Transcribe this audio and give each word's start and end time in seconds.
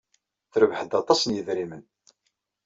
Terbeḥ-d 0.51 0.91
aṭas 1.01 1.21
n 1.25 1.35
yidrimen. 1.35 1.83